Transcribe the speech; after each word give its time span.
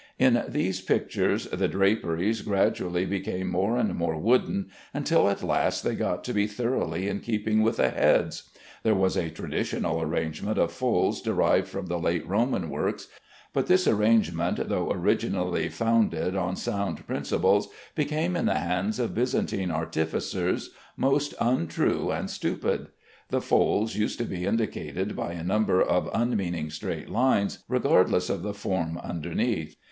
In 0.17 0.43
these 0.47 0.81
pictures 0.81 1.45
the 1.45 1.67
draperies 1.67 2.41
gradually 2.41 3.05
became 3.05 3.51
more 3.51 3.77
and 3.77 3.93
more 3.93 4.17
wooden, 4.17 4.71
until 4.95 5.29
at 5.29 5.43
last 5.43 5.83
they 5.83 5.93
got 5.93 6.23
to 6.23 6.33
be 6.33 6.47
thoroughly 6.47 7.07
in 7.07 7.19
keeping 7.19 7.61
with 7.61 7.77
the 7.77 7.89
heads. 7.91 8.49
There 8.81 8.95
was 8.95 9.15
a 9.15 9.29
traditional 9.29 10.01
arrangement 10.01 10.57
of 10.57 10.71
folds 10.71 11.21
derived 11.21 11.67
from 11.67 11.85
the 11.85 11.99
late 11.99 12.27
Roman 12.27 12.71
works, 12.71 13.09
but 13.53 13.67
this 13.67 13.85
arrangement, 13.87 14.69
though 14.69 14.91
originally 14.91 15.69
founded 15.69 16.35
on 16.35 16.55
sound 16.55 17.05
principles, 17.05 17.69
became 17.93 18.35
in 18.35 18.47
the 18.47 18.55
hands 18.55 18.97
of 18.97 19.13
Byzantine 19.13 19.69
artificers 19.69 20.71
most 20.97 21.35
untrue 21.39 22.09
and 22.09 22.27
stupid. 22.27 22.87
The 23.29 23.39
folds 23.39 23.95
used 23.95 24.17
to 24.17 24.25
be 24.25 24.45
indicated 24.45 25.15
by 25.15 25.33
a 25.33 25.43
number 25.43 25.79
of 25.79 26.09
unmeaning 26.11 26.71
straight 26.71 27.07
lines, 27.07 27.59
regardless 27.69 28.31
of 28.31 28.41
the 28.41 28.55
form 28.55 28.97
underneath. 28.97 29.75